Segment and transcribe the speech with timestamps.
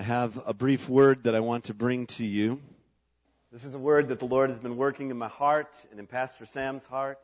[0.00, 2.58] I have a brief word that I want to bring to you.
[3.52, 6.06] This is a word that the Lord has been working in my heart and in
[6.06, 7.18] Pastor Sam's heart,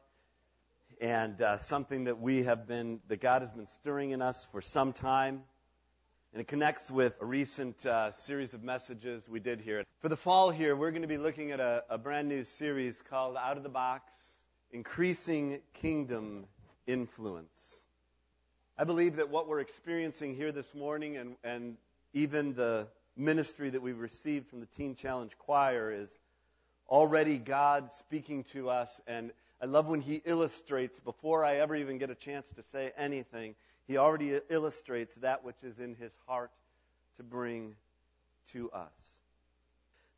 [1.00, 4.60] and uh, something that we have been, that God has been stirring in us for
[4.60, 5.42] some time.
[6.34, 9.82] And it connects with a recent uh, series of messages we did here.
[10.02, 13.00] For the fall here, we're going to be looking at a, a brand new series
[13.00, 14.12] called Out of the Box
[14.70, 16.44] Increasing Kingdom
[16.86, 17.86] Influence.
[18.76, 21.78] I believe that what we're experiencing here this morning and, and
[22.16, 26.18] even the ministry that we've received from the Teen Challenge Choir is
[26.88, 29.00] already God speaking to us.
[29.06, 32.92] And I love when He illustrates, before I ever even get a chance to say
[32.96, 33.54] anything,
[33.86, 36.50] He already illustrates that which is in His heart
[37.18, 37.74] to bring
[38.52, 39.18] to us.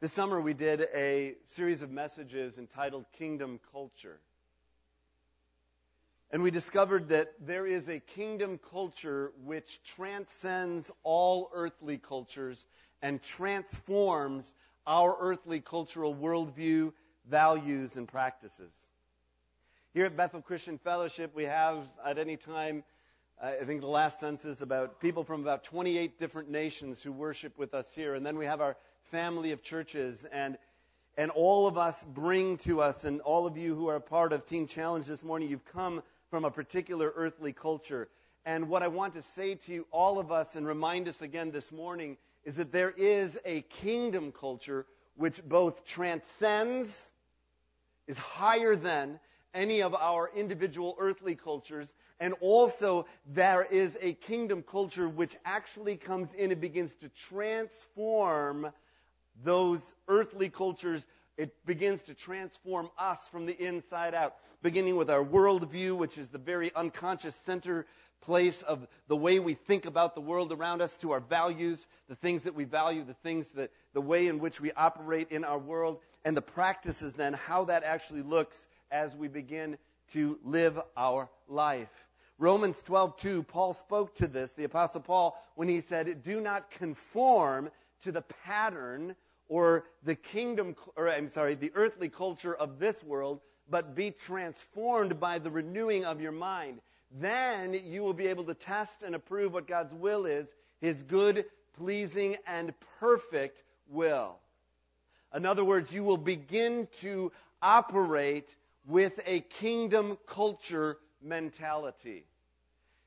[0.01, 4.21] This summer we did a series of messages entitled Kingdom Culture.
[6.31, 12.67] And we discovered that there is a kingdom culture which transcends all earthly cultures
[13.01, 14.53] and transforms
[14.87, 16.93] our earthly cultural worldview,
[17.31, 18.71] values, and practices.
[19.95, 22.85] Here at Bethel Christian Fellowship, we have at any time,
[23.43, 27.73] I think the last census, about people from about 28 different nations who worship with
[27.73, 28.15] us here.
[28.15, 28.77] And then we have our
[29.11, 30.27] family of churches.
[30.31, 30.59] And
[31.17, 34.33] and all of us bring to us, and all of you who are a part
[34.33, 38.09] of Teen Challenge this morning, you've come from a particular earthly culture.
[38.45, 41.51] And what I want to say to you, all of us, and remind us again
[41.51, 47.11] this morning, is that there is a kingdom culture which both transcends,
[48.07, 49.21] is higher than
[49.53, 55.97] any of our individual earthly cultures, and also there is a kingdom culture which actually
[55.97, 58.71] comes in and begins to transform
[59.45, 61.07] those earthly cultures
[61.39, 66.27] it begins to transform us from the inside out, beginning with our worldview, which is
[66.29, 67.87] the very unconscious center
[68.21, 72.17] place of the way we think about the world around us, to our values, the
[72.17, 75.59] things that we value, the things that, the way in which we operate in our
[75.59, 81.31] world, and the practices then, how that actually looks as we begin to live our
[81.47, 81.89] life.
[82.39, 87.71] Romans 12:2, Paul spoke to this, the apostle Paul, when he said, "Do not conform
[88.03, 89.15] to the pattern
[89.49, 95.19] or the kingdom, or I'm sorry, the earthly culture of this world, but be transformed
[95.21, 96.81] by the renewing of your mind.
[97.21, 100.49] Then you will be able to test and approve what God's will is,
[100.81, 104.39] His good, pleasing, and perfect will.
[105.35, 108.55] In other words, you will begin to operate
[108.87, 112.25] with a kingdom culture mentality.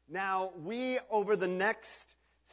[0.10, 2.06] Now, we, over the next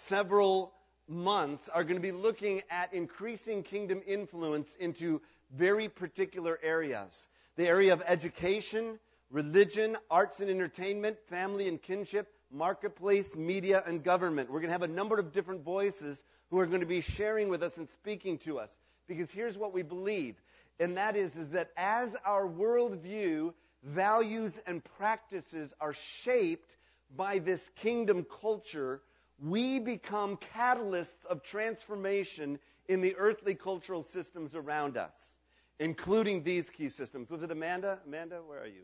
[0.07, 0.73] several
[1.09, 5.21] months are going to be looking at increasing kingdom influence into
[5.57, 7.29] very particular areas.
[7.57, 8.99] The area of education,
[9.31, 14.51] religion, arts and entertainment, family and kinship, marketplace, media, and government.
[14.51, 17.49] We're going to have a number of different voices who are going to be sharing
[17.49, 18.71] with us and speaking to us.
[19.07, 20.37] Because here's what we believe,
[20.79, 23.53] and that is, is that as our worldview,
[23.83, 26.77] values, and practices are shaped
[27.17, 29.01] by this kingdom culture,
[29.43, 35.37] we become catalysts of transformation in the earthly cultural systems around us,
[35.79, 37.31] including these key systems.
[37.31, 37.99] Was it Amanda?
[38.07, 38.83] Amanda, where are you?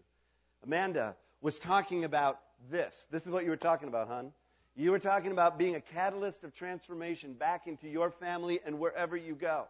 [0.63, 3.07] Amanda was talking about this.
[3.11, 4.33] This is what you were talking about, hon.
[4.77, 9.17] You were talking about being a catalyst of transformation back into your family and wherever
[9.17, 9.67] you go.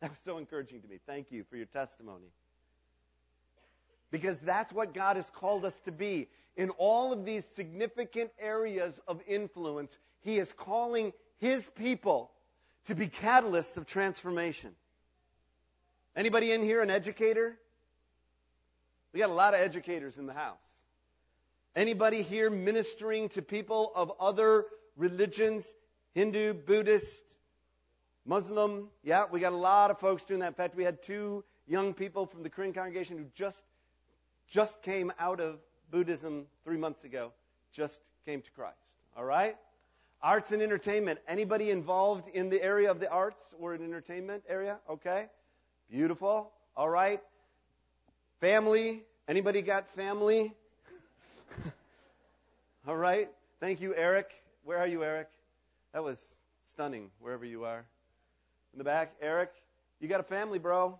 [0.00, 0.98] That was so encouraging to me.
[1.06, 2.26] Thank you for your testimony.
[4.10, 8.98] Because that's what God has called us to be in all of these significant areas
[9.06, 12.30] of influence, he is calling his people
[12.86, 14.70] to be catalysts of transformation.
[16.14, 17.58] Anybody in here an educator?
[19.12, 20.56] We got a lot of educators in the house.
[21.74, 24.64] Anybody here ministering to people of other
[24.96, 25.70] religions?
[26.14, 27.22] Hindu, Buddhist,
[28.24, 28.88] Muslim?
[29.02, 30.48] Yeah, we got a lot of folks doing that.
[30.48, 33.62] In fact, we had two young people from the Korean congregation who just
[34.48, 35.58] just came out of
[35.90, 37.32] Buddhism three months ago
[37.76, 38.74] just came to Christ.
[39.16, 39.56] All right?
[40.22, 41.20] Arts and entertainment.
[41.28, 44.78] Anybody involved in the area of the arts or an entertainment area?
[44.88, 45.26] Okay.
[45.90, 46.50] Beautiful.
[46.74, 47.20] All right.
[48.40, 49.04] Family.
[49.28, 50.54] Anybody got family?
[52.88, 53.28] All right.
[53.60, 54.30] Thank you, Eric.
[54.64, 55.28] Where are you, Eric?
[55.92, 56.18] That was
[56.64, 57.84] stunning, wherever you are.
[58.72, 59.50] In the back, Eric,
[60.00, 60.98] you got a family, bro.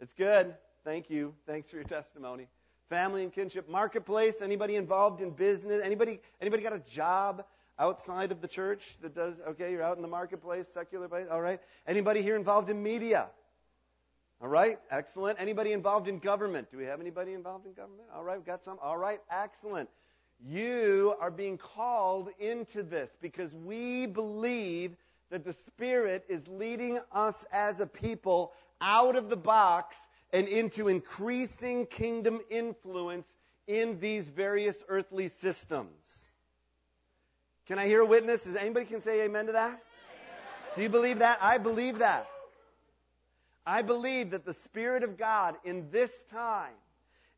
[0.00, 0.54] It's good.
[0.84, 1.34] Thank you.
[1.46, 2.46] Thanks for your testimony.
[2.90, 4.42] Family and kinship marketplace.
[4.42, 5.80] Anybody involved in business?
[5.82, 7.42] Anybody anybody got a job
[7.78, 11.26] outside of the church that does okay you're out in the marketplace secular place?
[11.30, 11.58] All right.
[11.86, 13.28] Anybody here involved in media?
[14.42, 14.78] All right.
[14.90, 15.40] Excellent.
[15.40, 16.70] Anybody involved in government?
[16.70, 18.08] Do we have anybody involved in government?
[18.14, 18.36] All right.
[18.36, 18.76] We've got some.
[18.82, 19.20] All right.
[19.30, 19.88] Excellent.
[20.46, 24.96] You are being called into this because we believe
[25.30, 28.52] that the Spirit is leading us as a people
[28.82, 29.96] out of the box
[30.34, 33.28] and into increasing kingdom influence
[33.68, 36.28] in these various earthly systems.
[37.68, 38.44] Can I hear a witness?
[38.58, 39.80] Anybody can say amen to that?
[40.74, 41.38] Do you believe that?
[41.40, 42.26] I believe that.
[43.64, 46.74] I believe that the Spirit of God in this time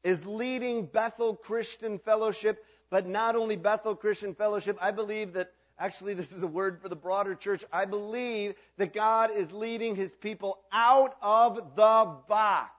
[0.02, 4.78] is leading Bethel Christian Fellowship, but not only Bethel Christian Fellowship.
[4.81, 7.62] I believe that actually this is a word for the broader church.
[7.70, 12.70] I believe that God is leading his people out of the box.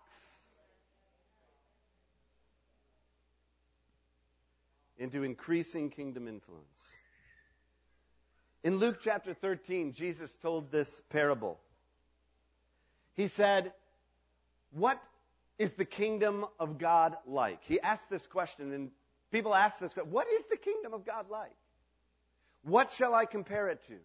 [4.98, 6.96] Into increasing kingdom influence.
[8.64, 11.60] In Luke chapter 13, Jesus told this parable.
[13.14, 13.74] He said,
[14.72, 15.02] What
[15.60, 17.64] is the kingdom of God like?
[17.64, 18.92] He asked this question, and
[19.32, 21.56] people ask this question What is the kingdom of God like?
[22.64, 23.96] What shall I compare it to?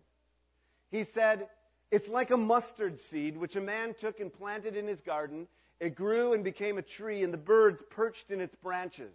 [0.91, 1.49] He said,
[1.91, 5.49] It's like a mustard seed which a man took and planted in his garden.
[5.81, 9.13] It grew and became a tree, and the birds perched in its branches.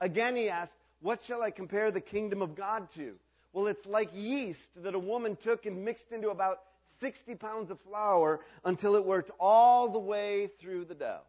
[0.00, 3.12] Again, he asked, What shall I compare the kingdom of God to?
[3.52, 6.60] Well, it's like yeast that a woman took and mixed into about
[6.98, 11.20] 60 pounds of flour until it worked all the way through the dough.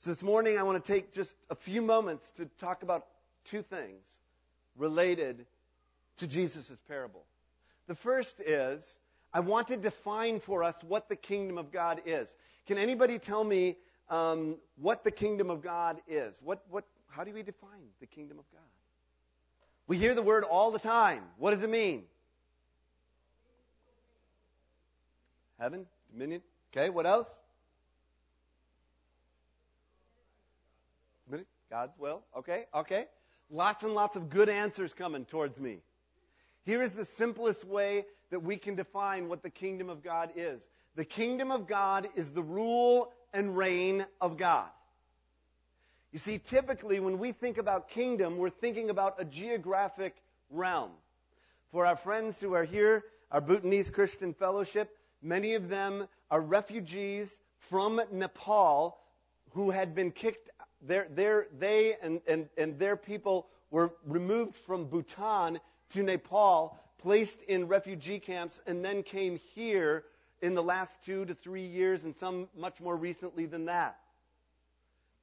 [0.00, 3.06] So this morning I want to take just a few moments to talk about
[3.44, 4.04] two things
[4.76, 5.46] related
[6.16, 7.22] to Jesus' parable.
[7.86, 8.84] The first is
[9.32, 12.34] I want to define for us what the kingdom of God is.
[12.66, 13.76] Can anybody tell me
[14.08, 16.38] um, what the kingdom of God is?
[16.42, 18.60] What, what, how do we define the kingdom of God?
[19.86, 21.22] We hear the word all the time.
[21.38, 22.04] What does it mean?
[25.58, 26.42] Heaven, dominion.
[26.72, 27.28] Okay, what else?
[31.26, 31.46] Dominion.
[31.70, 32.22] God's will.
[32.36, 33.06] Okay, okay.
[33.50, 35.78] Lots and lots of good answers coming towards me.
[36.64, 40.68] Here is the simplest way that we can define what the kingdom of God is.
[40.96, 44.68] The kingdom of God is the rule and reign of God.
[46.12, 50.16] You see, typically when we think about kingdom, we're thinking about a geographic
[50.50, 50.90] realm.
[51.70, 57.38] For our friends who are here, our Bhutanese Christian Fellowship, Many of them are refugees
[57.68, 58.98] from Nepal
[59.50, 60.50] who had been kicked.
[60.82, 65.58] Their, their, they and, and, and their people were removed from Bhutan
[65.90, 70.04] to Nepal, placed in refugee camps, and then came here
[70.42, 73.98] in the last two to three years, and some much more recently than that.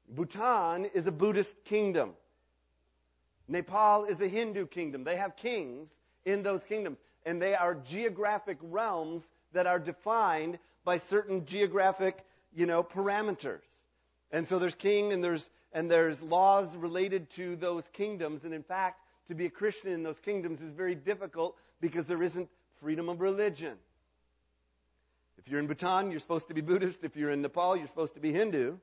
[0.10, 2.12] Bhutan is a Buddhist kingdom.
[3.48, 5.04] Nepal is a Hindu kingdom.
[5.04, 5.90] They have kings
[6.26, 9.24] in those kingdoms, and they are geographic realms
[9.54, 13.62] that are defined by certain geographic, you know, parameters.
[14.32, 18.44] And so there's king and there's and there's laws related to those kingdoms.
[18.44, 22.22] And in fact, to be a Christian in those kingdoms is very difficult because there
[22.22, 22.48] isn't
[22.80, 23.74] freedom of religion.
[25.46, 27.04] If you're in Bhutan, you're supposed to be Buddhist.
[27.04, 28.78] If you're in Nepal, you're supposed to be Hindu.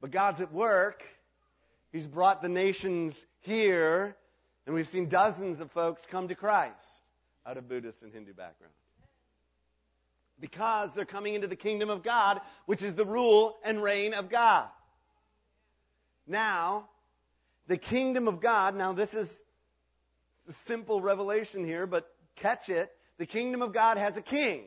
[0.00, 1.02] But God's at work.
[1.90, 4.16] He's brought the nations here,
[4.66, 7.02] and we've seen dozens of folks come to Christ
[7.46, 8.76] out of Buddhist and Hindu backgrounds
[10.42, 14.28] because they're coming into the kingdom of God, which is the rule and reign of
[14.28, 14.68] God.
[16.26, 16.88] Now,
[17.68, 19.40] the kingdom of God, now this is
[20.48, 22.90] a simple revelation here, but catch it.
[23.18, 24.64] The kingdom of God has a king.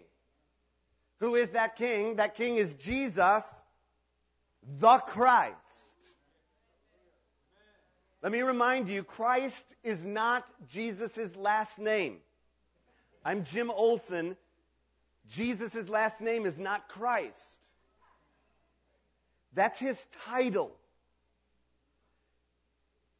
[1.19, 2.17] Who is that king?
[2.17, 3.43] That king is Jesus,
[4.79, 5.55] the Christ.
[8.21, 12.17] Let me remind you, Christ is not Jesus' last name.
[13.23, 14.35] I'm Jim Olson.
[15.31, 17.39] Jesus' last name is not Christ.
[19.53, 20.71] That's his title.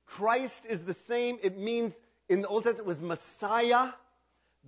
[0.05, 1.39] Christ is the same.
[1.41, 1.93] It means
[2.29, 3.89] in the Old Testament it was Messiah,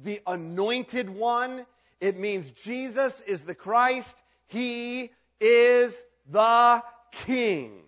[0.03, 1.65] the anointed one.
[2.00, 4.16] It means Jesus is the Christ.
[4.48, 5.96] He is
[6.30, 7.82] the King.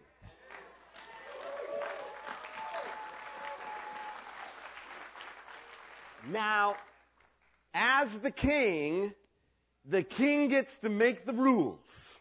[6.31, 6.75] Now,
[7.73, 9.13] as the King,
[9.85, 12.19] the king gets to make the rules.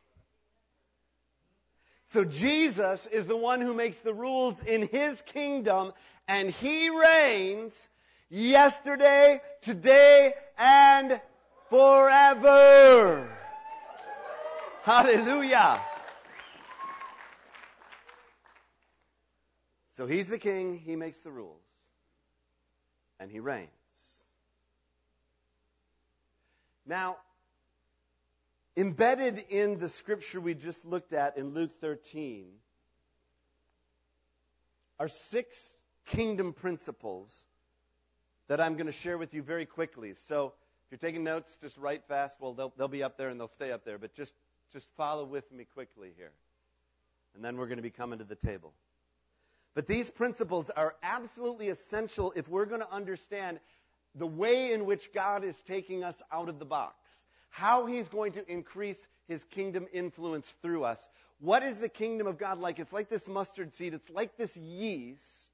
[2.12, 5.92] So Jesus is the one who makes the rules in his kingdom
[6.26, 7.88] and he reigns
[8.30, 11.21] yesterday, today, and
[11.70, 13.28] forever.
[14.82, 15.80] Hallelujah.
[19.96, 21.64] So he's the king, he makes the rules,
[23.18, 23.68] and he reigns.
[26.87, 27.16] Now,
[28.78, 32.46] Embedded in the scripture we just looked at in Luke 13
[35.00, 37.44] are six kingdom principles
[38.46, 40.14] that I'm going to share with you very quickly.
[40.14, 40.52] So
[40.88, 42.38] if you're taking notes, just write fast.
[42.40, 44.33] Well, they'll, they'll be up there and they'll stay up there, but just,
[44.73, 46.30] just follow with me quickly here.
[47.35, 48.73] And then we're going to be coming to the table.
[49.75, 53.61] But these principles are absolutely essential if we're going to understand
[54.14, 56.97] the way in which God is taking us out of the box,
[57.50, 61.07] how He's going to increase His kingdom influence through us.
[61.38, 62.78] What is the kingdom of God like?
[62.78, 65.48] It's like this mustard seed, it's like this yeast.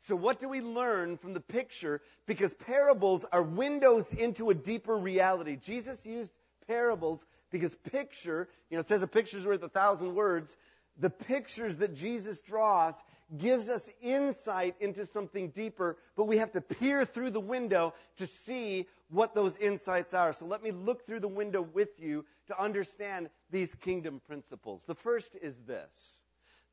[0.00, 2.00] So, what do we learn from the picture?
[2.26, 5.56] Because parables are windows into a deeper reality.
[5.56, 6.32] Jesus used
[6.66, 10.56] parables because picture, you know, it says a picture's worth a thousand words.
[10.98, 12.94] The pictures that Jesus draws
[13.36, 18.26] gives us insight into something deeper, but we have to peer through the window to
[18.26, 20.32] see what those insights are.
[20.32, 24.84] So let me look through the window with you to understand these kingdom principles.
[24.86, 26.22] The first is this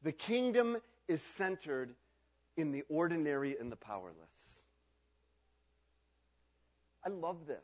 [0.04, 0.78] the kingdom
[1.08, 1.96] is centered
[2.58, 4.18] in the ordinary and the powerless.
[7.06, 7.58] I love this.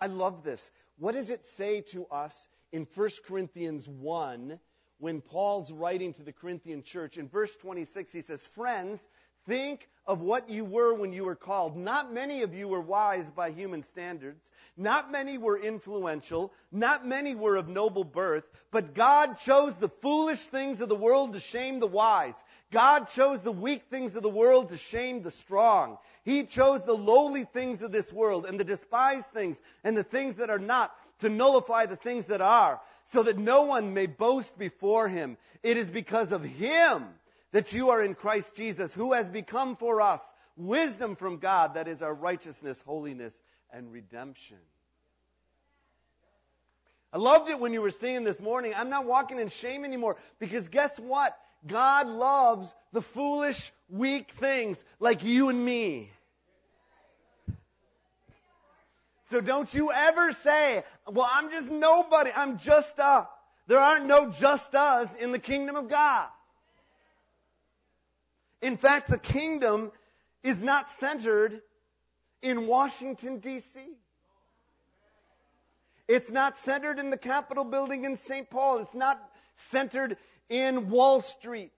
[0.00, 0.70] I love this.
[0.98, 4.58] What does it say to us in 1 Corinthians 1
[4.98, 7.18] when Paul's writing to the Corinthian church.
[7.18, 9.06] In verse 26, he says, Friends,
[9.46, 11.76] think of what you were when you were called.
[11.76, 14.50] Not many of you were wise by human standards.
[14.76, 16.52] Not many were influential.
[16.72, 18.44] Not many were of noble birth.
[18.70, 22.42] But God chose the foolish things of the world to shame the wise.
[22.70, 25.98] God chose the weak things of the world to shame the strong.
[26.24, 30.36] He chose the lowly things of this world and the despised things and the things
[30.36, 34.58] that are not to nullify the things that are, so that no one may boast
[34.58, 35.36] before him.
[35.62, 37.04] It is because of him
[37.52, 40.20] that you are in Christ Jesus, who has become for us
[40.56, 43.40] wisdom from God, that is our righteousness, holiness,
[43.72, 44.58] and redemption.
[47.12, 48.72] I loved it when you were singing this morning.
[48.76, 51.38] I'm not walking in shame anymore because guess what?
[51.66, 56.10] God loves the foolish, weak things like you and me.
[59.30, 62.30] So don't you ever say, well, I'm just nobody.
[62.34, 63.26] I'm just a.
[63.66, 66.28] There aren't no just us in the kingdom of God.
[68.60, 69.90] In fact, the kingdom
[70.42, 71.62] is not centered
[72.42, 73.80] in Washington, D.C.
[76.06, 78.48] It's not centered in the Capitol building in St.
[78.50, 78.78] Paul.
[78.80, 79.20] It's not
[79.70, 81.72] centered in Wall Street.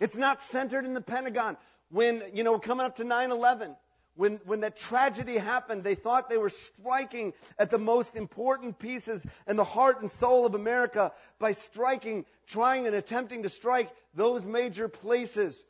[0.00, 1.56] It's not centered in the Pentagon.
[1.90, 3.76] When, you know, coming up to 9 11,
[4.14, 9.24] when, when that tragedy happened, they thought they were striking at the most important pieces
[9.46, 14.44] and the heart and soul of America by striking, trying and attempting to strike those
[14.44, 15.64] major places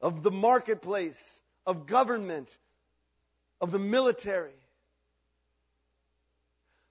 [0.00, 1.18] of the marketplace,
[1.66, 2.48] of government,
[3.60, 4.52] of the military.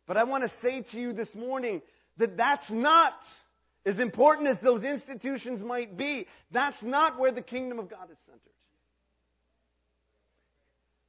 [0.08, 1.82] But I want to say to you this morning
[2.18, 3.14] that that's not
[3.86, 6.28] as important as those institutions might be.
[6.52, 8.40] That's not where the kingdom of God is centered.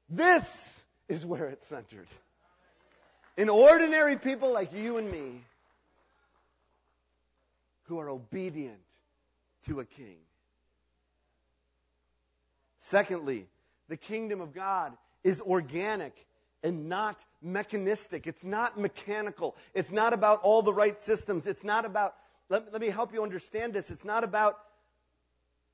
[0.08, 0.70] This
[1.08, 2.08] is where it's centered.
[3.36, 5.40] In ordinary people like you and me
[7.84, 8.78] who are obedient
[9.66, 10.16] to a king.
[12.78, 13.46] Secondly,
[13.88, 14.92] the kingdom of God
[15.22, 16.14] is organic
[16.64, 18.26] and not mechanistic.
[18.26, 19.54] It's not mechanical.
[19.74, 21.46] It's not about all the right systems.
[21.46, 22.14] It's not about,
[22.48, 23.90] let, let me help you understand this.
[23.90, 24.58] It's not about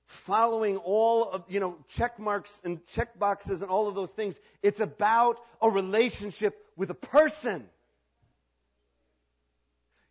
[0.06, 4.34] following all of, you know, check marks and check boxes and all of those things.
[4.62, 7.64] It's about a relationship with a person.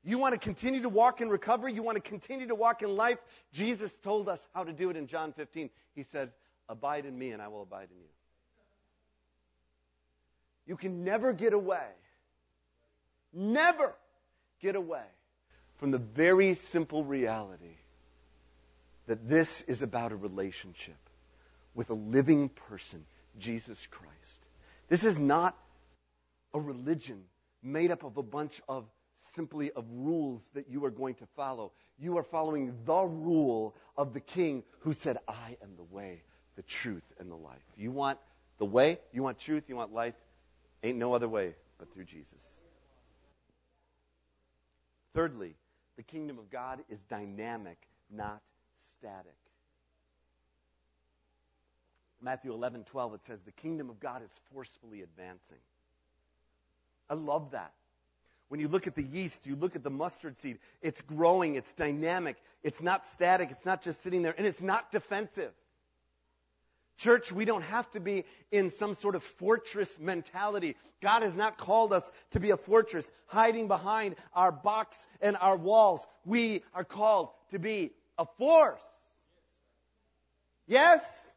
[0.06, 1.74] You want to continue to walk in recovery?
[1.74, 3.18] You want to continue to walk in life?
[3.52, 5.70] Jesus told us how to do it in John 15.
[5.94, 6.32] He said,
[6.70, 8.19] Abide in me and I will abide in you.
[10.70, 11.88] You can never get away,
[13.34, 13.96] never
[14.62, 15.08] get away
[15.78, 17.78] from the very simple reality
[19.08, 21.00] that this is about a relationship
[21.74, 23.04] with a living person,
[23.40, 24.46] Jesus Christ.
[24.90, 25.58] This is not
[26.54, 27.24] a religion
[27.64, 28.86] made up of a bunch of
[29.34, 31.72] simply of rules that you are going to follow.
[31.98, 36.22] You are following the rule of the king who said, I am the way,
[36.58, 37.58] the truth, and the life.
[37.76, 38.20] You want
[38.60, 40.14] the way, you want truth, you want life.
[40.84, 42.62] Ain't no other way but through Jesus.
[45.14, 45.56] Thirdly,
[45.98, 47.78] the kingdom of God is dynamic,
[48.10, 48.42] not
[48.78, 49.36] static.
[52.22, 55.58] Matthew 11, 12, it says, The kingdom of God is forcefully advancing.
[57.10, 57.74] I love that.
[58.50, 61.72] When you look at the yeast, you look at the mustard seed, it's growing, it's
[61.74, 65.52] dynamic, it's not static, it's not just sitting there, and it's not defensive.
[67.00, 70.76] Church, we don't have to be in some sort of fortress mentality.
[71.02, 75.58] God has not called us to be a fortress, hiding behind our box and our
[75.58, 76.06] walls.
[76.26, 78.82] We are called to be a force.
[80.68, 81.30] Yes?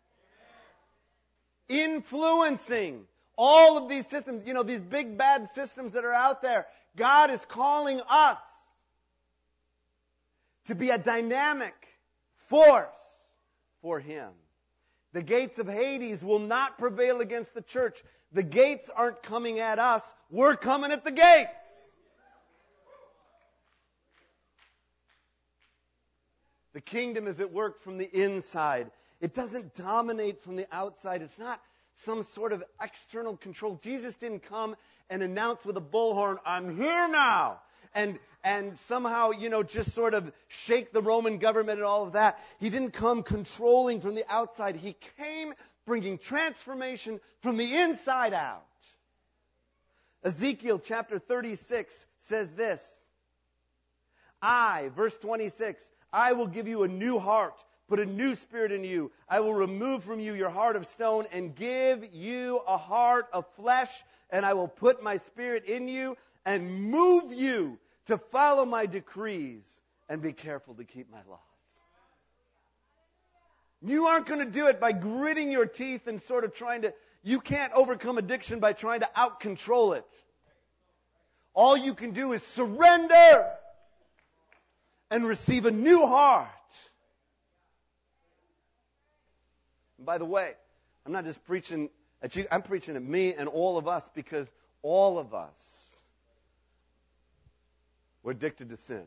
[1.72, 3.04] influencing
[3.36, 6.66] all of these systems, you know, these big bad systems that are out there.
[6.96, 8.38] God is calling us
[10.66, 11.74] to be a dynamic
[12.36, 12.86] force
[13.80, 14.28] for Him.
[15.12, 18.02] The gates of Hades will not prevail against the church.
[18.32, 20.02] The gates aren't coming at us.
[20.30, 21.50] We're coming at the gates.
[26.72, 28.90] The kingdom is at work from the inside.
[29.20, 31.20] It doesn't dominate from the outside.
[31.20, 31.60] It's not
[31.94, 33.78] some sort of external control.
[33.82, 34.76] Jesus didn't come
[35.10, 37.60] and announce with a bullhorn, I'm here now.
[37.94, 42.12] And, and somehow, you know, just sort of shake the Roman government and all of
[42.12, 42.38] that.
[42.58, 44.76] He didn't come controlling from the outside.
[44.76, 48.64] He came bringing transformation from the inside out.
[50.24, 53.00] Ezekiel chapter 36 says this.
[54.40, 58.84] I, verse 26, I will give you a new heart, put a new spirit in
[58.84, 59.10] you.
[59.28, 63.46] I will remove from you your heart of stone and give you a heart of
[63.54, 63.90] flesh,
[64.30, 69.80] and I will put my spirit in you and move you to follow my decrees
[70.08, 71.38] and be careful to keep my laws.
[73.84, 76.94] You aren't going to do it by gritting your teeth and sort of trying to,
[77.24, 80.06] you can't overcome addiction by trying to out control it.
[81.54, 83.48] All you can do is surrender
[85.10, 86.48] and receive a new heart.
[89.98, 90.52] And by the way,
[91.04, 91.90] I'm not just preaching
[92.22, 94.46] at you, I'm preaching at me and all of us because
[94.82, 95.81] all of us
[98.22, 99.04] were addicted to sin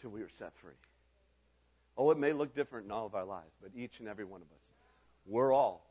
[0.00, 0.72] till we are set free.
[1.96, 4.42] Oh, it may look different in all of our lives, but each and every one
[4.42, 4.64] of us,
[5.26, 5.86] we're all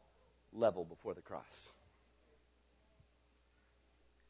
[0.54, 1.72] level before the cross.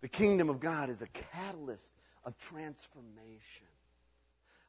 [0.02, 1.92] The kingdom of God is a catalyst
[2.24, 3.68] of transformation.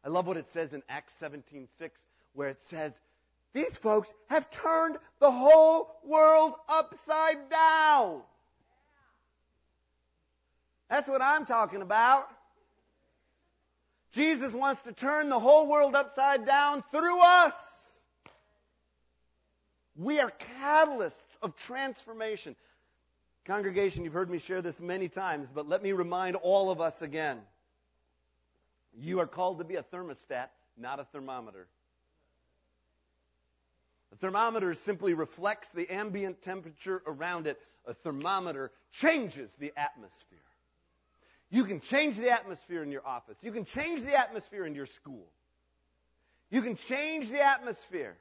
[0.04, 1.68] I love what it says in Acts 17:6
[2.32, 2.92] where it says
[3.52, 8.22] these folks have turned the whole world upside down.
[10.88, 12.28] That's what I'm talking about.
[14.12, 17.54] Jesus wants to turn the whole world upside down through us.
[19.96, 22.56] We are catalysts of transformation.
[23.44, 27.02] Congregation, you've heard me share this many times, but let me remind all of us
[27.02, 27.40] again.
[28.98, 31.68] You are called to be a thermostat, not a thermometer.
[34.12, 37.60] A thermometer simply reflects the ambient temperature around it.
[37.86, 40.38] A thermometer changes the atmosphere.
[41.50, 43.38] You can change the atmosphere in your office.
[43.42, 45.26] You can change the atmosphere in your school.
[46.50, 48.16] You can change the atmosphere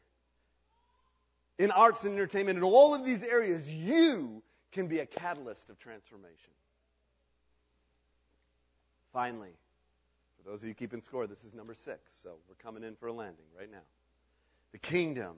[1.58, 2.58] in arts and entertainment.
[2.58, 6.52] In all of these areas, you can be a catalyst of transformation.
[9.14, 9.54] Finally,
[10.38, 13.08] for those of you keeping score, this is number six, so we're coming in for
[13.08, 13.84] a landing right now.
[14.74, 15.38] The kingdom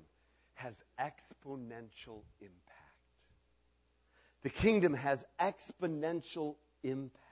[0.55, 2.77] has exponential impact.
[4.41, 7.23] The kingdom has exponential impact.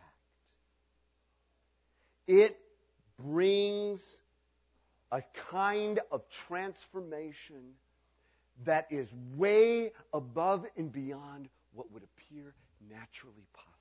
[2.28, 2.58] It
[3.24, 4.20] brings
[5.12, 7.76] a kind of transformation
[8.64, 12.54] that is way above and beyond what would appear
[12.90, 13.76] naturally possible.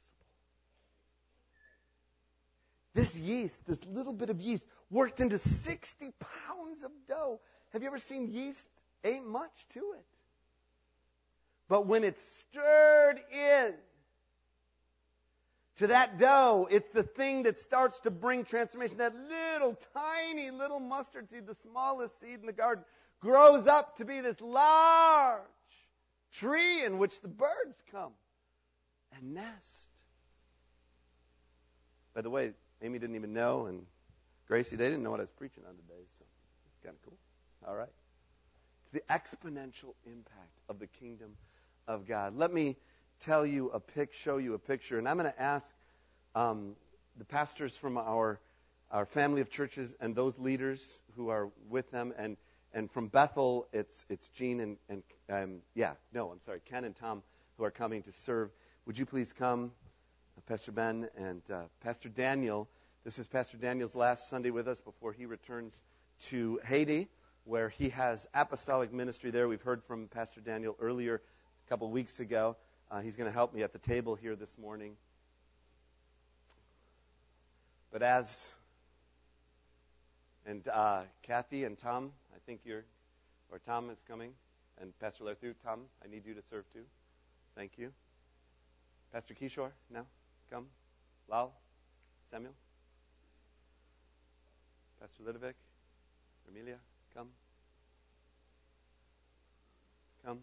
[2.94, 6.12] This yeast, this little bit of yeast, worked into 60
[6.46, 7.40] pounds of dough.
[7.72, 8.70] Have you ever seen yeast?
[9.04, 10.04] Ain't much to it.
[11.68, 13.74] But when it's stirred in
[15.76, 18.98] to that dough, it's the thing that starts to bring transformation.
[18.98, 22.84] That little tiny little mustard seed, the smallest seed in the garden,
[23.20, 25.40] grows up to be this large
[26.32, 28.12] tree in which the birds come
[29.16, 29.86] and nest.
[32.14, 33.86] By the way, Amy didn't even know, and
[34.46, 36.24] Gracie, they didn't know what I was preaching on today, so
[36.66, 37.18] it's kind of cool.
[37.66, 37.88] All right.
[38.84, 41.32] It's the exponential impact of the kingdom
[41.88, 42.36] of God.
[42.36, 42.76] Let me
[43.20, 45.74] tell you a pic, show you a picture, and I'm going to ask
[46.34, 46.76] um,
[47.18, 48.40] the pastors from our
[48.90, 52.36] our family of churches and those leaders who are with them, and
[52.72, 56.94] and from Bethel, it's it's Gene and and um, yeah, no, I'm sorry, Ken and
[56.96, 57.22] Tom
[57.56, 58.50] who are coming to serve.
[58.86, 59.72] Would you please come?
[60.46, 62.68] Pastor Ben and uh, Pastor Daniel.
[63.04, 65.80] This is Pastor Daniel's last Sunday with us before he returns
[66.28, 67.08] to Haiti,
[67.44, 69.48] where he has apostolic ministry there.
[69.48, 71.22] We've heard from Pastor Daniel earlier,
[71.66, 72.56] a couple weeks ago.
[72.90, 74.96] Uh, he's going to help me at the table here this morning.
[77.90, 78.54] But as
[80.46, 82.84] and uh, Kathy and Tom, I think you're,
[83.50, 84.32] or Tom is coming,
[84.80, 86.84] and Pastor Lerthu, Tom, I need you to serve too.
[87.56, 87.92] Thank you.
[89.12, 90.04] Pastor Kishore, now.
[90.50, 90.66] Come.
[91.28, 91.52] Lal?
[92.30, 92.52] Samuel?
[95.00, 95.54] Pastor Lidovic?
[96.48, 96.76] Amelia?
[97.14, 97.28] Come.
[100.24, 100.38] Come.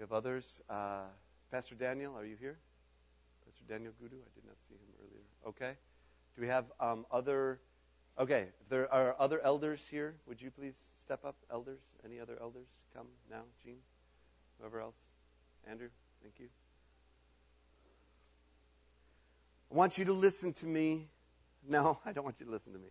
[0.00, 0.60] Have others.
[0.68, 1.04] Uh,
[1.50, 2.58] Pastor Daniel, are you here?
[3.46, 4.16] Pastor Daniel Gudu?
[4.16, 5.22] I did not see him earlier.
[5.48, 5.78] Okay.
[6.34, 7.60] Do we have um, other?
[8.18, 8.48] Okay.
[8.60, 11.36] If there are other elders here, would you please step up?
[11.50, 11.80] Elders?
[12.04, 12.66] Any other elders?
[12.94, 13.42] Come now.
[13.64, 13.78] Gene?
[14.58, 14.96] Whoever else?
[15.68, 15.88] Andrew?
[16.22, 16.48] Thank you.
[19.70, 21.08] I want you to listen to me.
[21.66, 22.88] No, I don't want you to listen to me.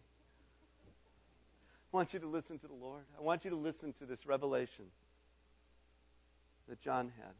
[1.93, 3.03] I want you to listen to the Lord.
[3.17, 4.85] I want you to listen to this revelation
[6.69, 7.34] that John had.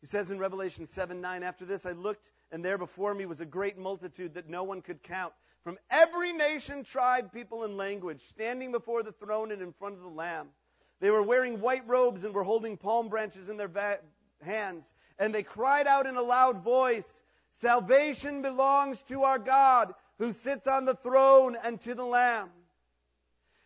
[0.00, 3.40] He says in Revelation 7 9, after this I looked, and there before me was
[3.40, 5.32] a great multitude that no one could count,
[5.64, 10.02] from every nation, tribe, people, and language, standing before the throne and in front of
[10.02, 10.48] the Lamb.
[11.00, 14.00] They were wearing white robes and were holding palm branches in their va-
[14.40, 14.92] hands.
[15.18, 20.66] And they cried out in a loud voice, Salvation belongs to our God who sits
[20.66, 22.50] on the throne and to the Lamb.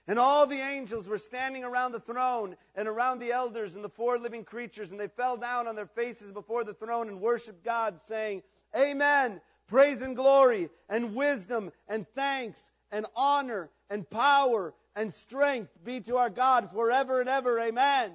[0.09, 3.89] And all the angels were standing around the throne and around the elders and the
[3.89, 7.65] four living creatures, and they fell down on their faces before the throne and worshiped
[7.65, 8.43] God, saying,
[8.77, 9.41] Amen.
[9.69, 16.17] Praise and glory and wisdom and thanks and honor and power and strength be to
[16.17, 17.59] our God forever and ever.
[17.61, 18.13] Amen.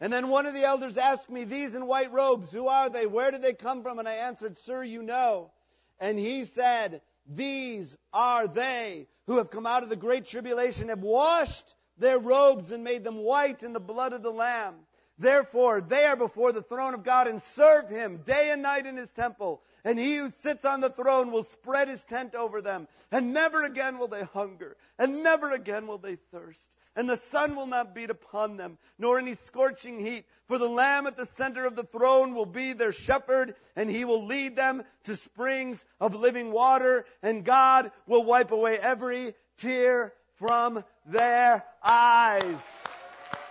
[0.00, 3.06] And then one of the elders asked me, These in white robes, who are they?
[3.06, 3.98] Where did they come from?
[3.98, 5.52] And I answered, Sir, you know.
[5.98, 11.02] And he said, These are they who have come out of the great tribulation, have
[11.02, 14.74] washed their robes and made them white in the blood of the Lamb.
[15.18, 18.96] Therefore, they are before the throne of God and serve him day and night in
[18.96, 19.62] his temple.
[19.82, 22.86] And he who sits on the throne will spread his tent over them.
[23.10, 24.76] And never again will they hunger.
[24.98, 26.76] And never again will they thirst.
[26.96, 30.24] And the sun will not beat upon them, nor any scorching heat.
[30.48, 34.06] For the Lamb at the center of the throne will be their shepherd, and he
[34.06, 37.04] will lead them to springs of living water.
[37.22, 42.56] And God will wipe away every tear from their eyes.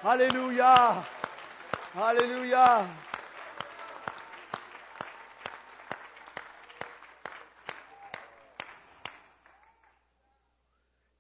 [0.02, 1.06] Hallelujah.
[1.94, 2.90] Hallelujah.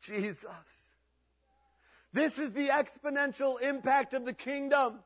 [0.01, 0.74] Jesus.
[2.15, 4.99] This is the exponential impact of the kingdom.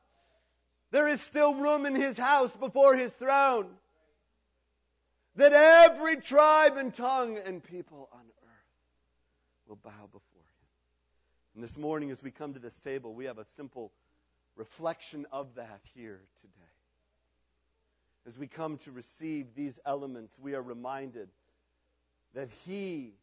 [0.91, 3.65] There is still room in his house before his throne.
[5.35, 10.67] That every tribe and tongue and people on earth will bow before him.
[11.55, 13.91] And this morning, as we come to this table, we have a simple
[14.55, 16.53] reflection of that here today.
[18.27, 21.29] As we come to receive these elements, we are reminded
[22.35, 23.13] that He,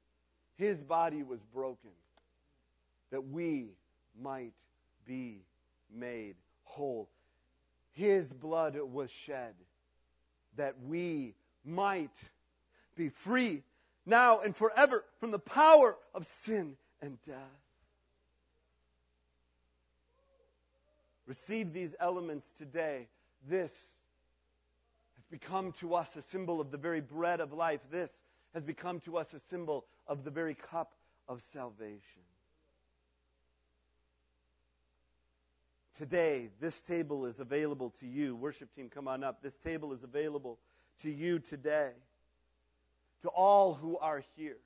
[0.57, 1.92] His body was broken,
[3.11, 3.69] that we
[4.21, 4.53] might
[5.07, 5.42] be
[5.92, 7.09] made whole.
[7.92, 9.55] His blood was shed,
[10.57, 12.11] that we might
[12.97, 13.62] be free
[14.05, 17.37] now and forever from the power of sin and death.
[21.27, 23.09] receive these elements today,
[23.49, 23.73] this
[25.16, 27.81] has become to us a symbol of the very bread of life.
[27.90, 28.11] This
[28.55, 30.92] has become to us a symbol of the very cup
[31.29, 32.23] of salvation.
[35.97, 38.37] Today, this table is available to you.
[38.37, 39.41] Worship team, come on up.
[39.41, 40.59] This table is available
[41.01, 41.93] to you today,
[43.23, 44.59] to all who are here.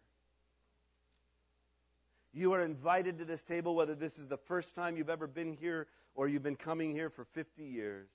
[2.33, 5.53] You are invited to this table, whether this is the first time you've ever been
[5.53, 8.09] here or you've been coming here for 50 years.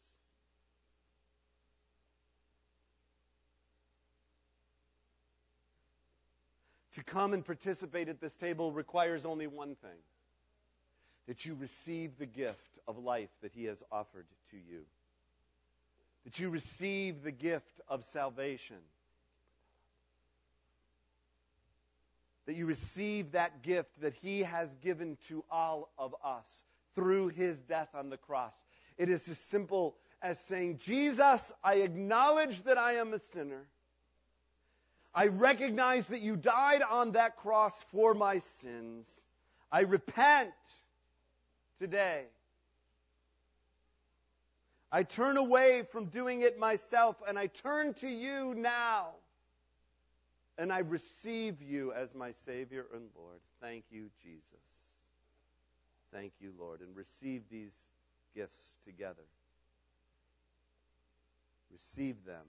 [6.94, 10.00] To come and participate at this table requires only one thing
[11.28, 14.82] that you receive the gift of life that He has offered to you,
[16.24, 18.78] that you receive the gift of salvation
[22.46, 27.60] that you receive that gift that He has given to all of us through His
[27.62, 28.54] death on the cross.
[28.98, 33.66] It is as simple as saying, Jesus, I acknowledge that I am a sinner.
[35.14, 39.08] I recognize that you died on that cross for my sins.
[39.72, 40.52] I repent
[41.80, 42.26] today.
[44.92, 49.10] I turn away from doing it myself and I turn to you now
[50.58, 53.40] and I receive you as my Savior and Lord.
[53.62, 54.54] Thank you, Jesus.
[56.14, 56.80] Thank you, Lord.
[56.80, 57.90] And receive these
[58.34, 59.26] gifts together.
[61.74, 62.46] Receive them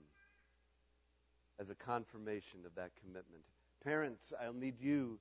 [1.59, 3.43] as a confirmation of that commitment.
[3.83, 5.19] Parents, I'll need you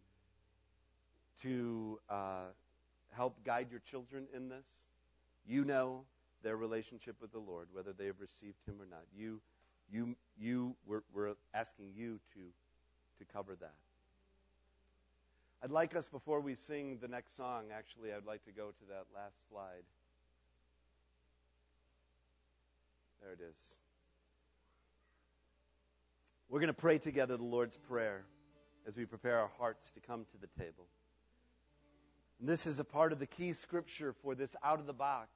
[1.41, 2.45] to uh,
[3.15, 4.65] help guide your children in this.
[5.47, 6.03] You know
[6.43, 9.03] their relationship with the Lord, whether they have received Him or not.
[9.17, 9.41] You,
[9.91, 10.75] you, you.
[10.85, 12.39] We're, we're asking you to,
[13.19, 13.73] to cover that.
[15.63, 17.65] I'd like us before we sing the next song.
[17.75, 19.83] Actually, I'd like to go to that last slide.
[23.21, 23.55] There it is.
[26.49, 28.23] We're going to pray together the Lord's Prayer
[28.85, 30.85] as we prepare our hearts to come to the table.
[32.39, 35.29] And this is a part of the key scripture for this out of the box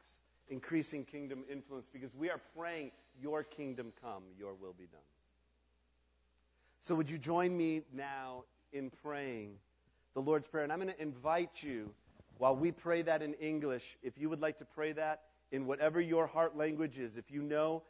[0.50, 5.02] increasing kingdom influence because we are praying, Your kingdom come, Your will be done.
[6.80, 9.52] So, would you join me now in praying
[10.14, 10.64] the Lord's Prayer?
[10.64, 11.92] And I'm going to invite you,
[12.38, 16.00] while we pray that in English, if you would like to pray that in whatever
[16.00, 17.84] your heart language is, if you know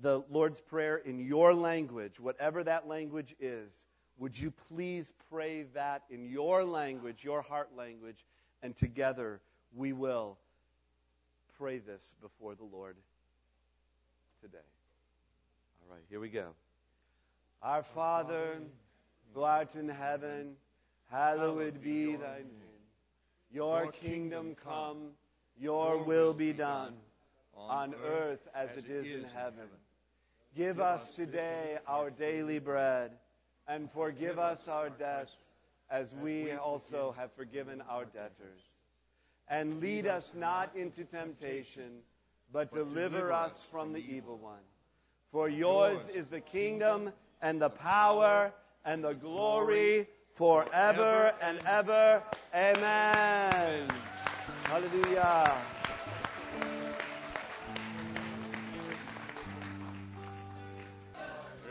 [0.00, 3.70] the Lord's Prayer in your language, whatever that language is,
[4.18, 8.24] would you please pray that in your language, your heart language,
[8.62, 9.40] and together
[9.74, 10.38] we will
[11.58, 12.96] pray this before the Lord
[14.40, 14.58] today.
[15.80, 16.48] All right, here we go.
[17.62, 18.58] Our Father,
[19.34, 20.54] who art in heaven,
[21.10, 22.82] hallowed be thy name.
[23.52, 25.10] Your kingdom come,
[25.60, 26.94] your will be done,
[27.56, 29.68] on earth as it is in heaven.
[30.56, 33.12] Give us today our daily bread,
[33.68, 35.32] and forgive us our debts
[35.92, 38.62] as we also have forgiven our debtors.
[39.46, 42.00] And lead us not into temptation,
[42.50, 44.64] but deliver us from the evil one.
[45.32, 48.52] For yours is the kingdom and the power
[48.86, 52.22] and the glory forever and ever.
[52.54, 53.88] Amen.
[54.64, 55.52] Hallelujah.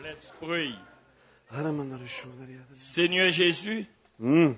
[0.04, 0.76] Let's pray.
[2.76, 3.88] Seigneur Jésus,
[4.22, 4.54] Mm.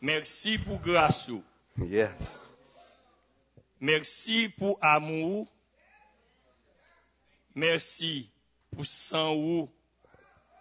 [0.00, 1.32] merci pour grâce.
[1.78, 2.38] Yes.
[3.80, 5.48] Merci pour amour.
[7.56, 8.30] Merci
[8.70, 9.68] pour sang ou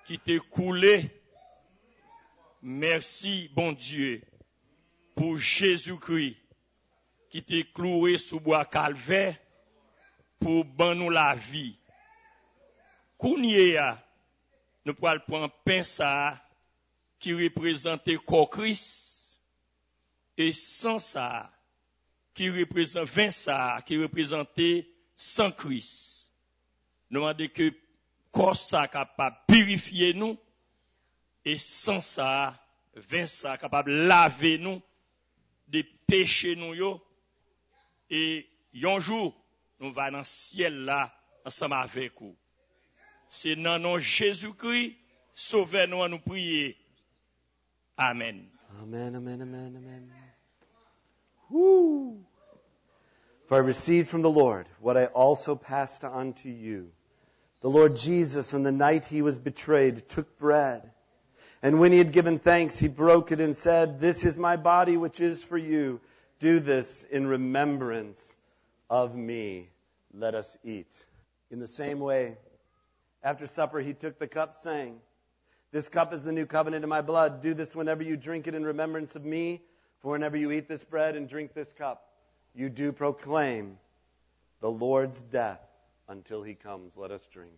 [0.07, 1.11] qui t'est coulé.
[2.63, 4.23] Merci, bon Dieu,
[5.15, 6.37] pour Jésus-Christ
[7.29, 9.37] qui t'est cloué sous bois calvaire
[10.39, 11.77] pour ban nous la vie.
[13.19, 13.77] Kounye
[14.85, 16.41] nous pourrons prendre pain ça
[17.19, 19.41] qui représente corps Christ
[20.37, 21.51] et sans ça
[22.33, 26.31] qui représente vin ça qui représentait sans Christ.
[27.09, 27.73] Nous demandons que
[28.31, 30.37] corps capable purifier nous
[31.43, 32.61] et sans ça
[32.95, 34.81] vin ça capable laver nous
[35.67, 37.01] des péchés nous
[38.09, 38.47] et
[38.83, 39.35] un jour
[39.79, 41.13] nous va dans le ciel là
[41.45, 42.35] ensemble avec vous.
[43.29, 44.95] C'est dans nom Jésus-Christ,
[45.33, 46.77] sauvez-nous à nous prier.
[47.99, 48.47] Amen.
[48.81, 50.11] Amen, amen, amen, amen.
[51.49, 52.17] Woo.
[53.47, 56.91] For I received from the Lord what I also passed on to you.
[57.61, 60.91] The Lord Jesus, on the night he was betrayed, took bread.
[61.63, 64.95] And when he had given thanks, he broke it and said, This is my body
[64.95, 65.99] which is for you.
[66.39, 68.37] Do this in remembrance
[68.91, 69.69] of me.
[70.13, 70.91] Let us eat.
[71.49, 72.37] In the same way,
[73.23, 74.99] after supper, he took the cup, saying,
[75.71, 77.41] This cup is the new covenant in my blood.
[77.41, 79.61] Do this whenever you drink it in remembrance of me.
[79.99, 82.03] For whenever you eat this bread and drink this cup,
[82.53, 83.77] you do proclaim
[84.61, 85.61] the Lord's death
[86.07, 86.95] until he comes.
[86.95, 87.57] Let us drink.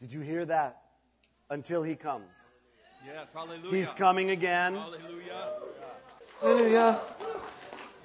[0.00, 0.80] Did you hear that?
[1.48, 2.28] Until he comes.
[3.04, 3.70] Yes, hallelujah.
[3.70, 4.74] He's coming again.
[4.74, 5.52] Hallelujah.
[6.40, 7.00] Hallelujah.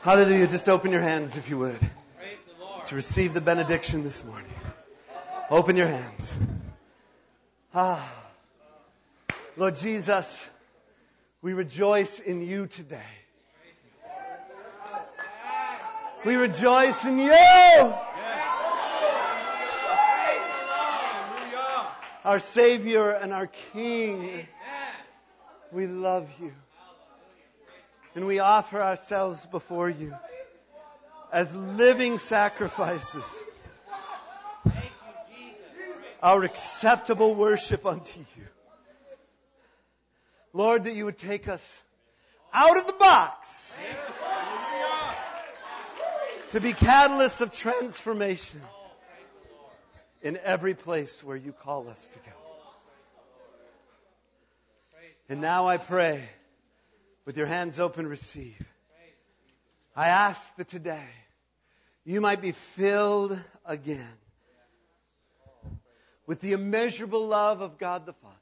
[0.01, 0.47] Hallelujah.
[0.47, 2.85] Just open your hands if you would Praise the Lord.
[2.87, 4.51] to receive the benediction this morning.
[5.49, 6.37] Open your hands.
[7.73, 8.09] Ah.
[9.57, 10.45] Lord Jesus,
[11.41, 12.99] we rejoice in you today.
[16.25, 17.93] We rejoice in you.
[22.25, 24.45] Our Savior and our King.
[25.71, 26.51] We love you.
[28.13, 30.13] And we offer ourselves before you
[31.31, 33.23] as living sacrifices.
[36.21, 38.47] Our acceptable worship unto you.
[40.55, 41.81] Lord, that you would take us
[42.53, 43.75] out of the box
[46.51, 48.61] to be catalysts of transformation
[50.21, 52.31] in every place where you call us to go.
[55.27, 56.23] And now I pray,
[57.25, 58.65] with your hands open, receive.
[59.93, 61.09] I ask that today
[62.05, 64.07] you might be filled again
[66.25, 68.35] with the immeasurable love of God the Father,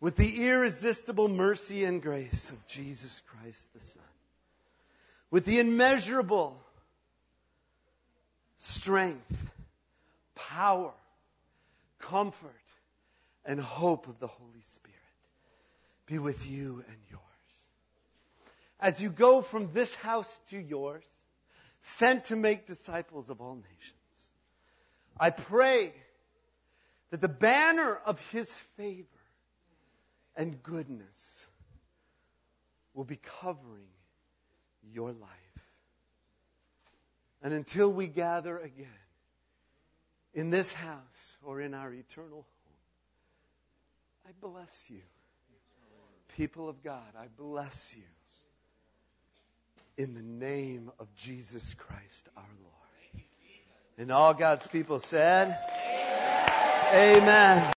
[0.00, 4.02] with the irresistible mercy and grace of Jesus Christ the Son,
[5.30, 6.56] with the immeasurable
[8.58, 9.50] strength
[10.34, 10.92] power,
[11.98, 12.54] comfort,
[13.44, 14.94] and hope of the Holy Spirit
[16.06, 17.22] be with you and yours.
[18.80, 21.04] As you go from this house to yours,
[21.82, 23.94] sent to make disciples of all nations,
[25.18, 25.92] I pray
[27.10, 29.06] that the banner of His favor
[30.38, 31.46] and goodness
[32.94, 33.90] will be covering
[34.94, 35.28] your life.
[37.42, 38.86] And until we gather again
[40.32, 42.46] in this house or in our eternal home,
[44.26, 45.00] I bless you.
[46.36, 48.04] People of God, I bless you.
[50.04, 53.24] In the name of Jesus Christ our Lord.
[53.98, 55.58] And all God's people said,
[56.94, 57.74] Amen.